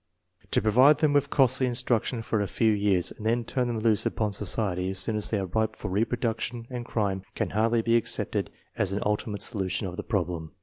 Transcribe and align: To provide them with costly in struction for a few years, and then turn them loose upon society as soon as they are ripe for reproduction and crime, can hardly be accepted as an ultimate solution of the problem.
To 0.49 0.63
provide 0.63 0.97
them 0.97 1.13
with 1.13 1.29
costly 1.29 1.67
in 1.67 1.75
struction 1.75 2.23
for 2.23 2.41
a 2.41 2.47
few 2.47 2.73
years, 2.73 3.11
and 3.11 3.23
then 3.23 3.45
turn 3.45 3.67
them 3.67 3.77
loose 3.77 4.03
upon 4.03 4.33
society 4.33 4.89
as 4.89 4.97
soon 4.97 5.15
as 5.15 5.29
they 5.29 5.37
are 5.37 5.45
ripe 5.45 5.75
for 5.75 5.89
reproduction 5.89 6.65
and 6.71 6.85
crime, 6.87 7.21
can 7.35 7.51
hardly 7.51 7.83
be 7.83 7.95
accepted 7.95 8.49
as 8.75 8.91
an 8.93 9.03
ultimate 9.05 9.43
solution 9.43 9.85
of 9.85 9.97
the 9.97 10.03
problem. 10.03 10.53